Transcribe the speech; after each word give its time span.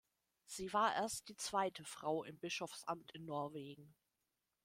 Sie 0.47 0.73
war 0.73 0.95
erst 0.95 1.29
die 1.29 1.35
zweite 1.35 1.83
Frau 1.83 2.23
im 2.23 2.39
Bischofsamt 2.39 3.11
in 3.11 3.25
Norwegen. 3.25 3.93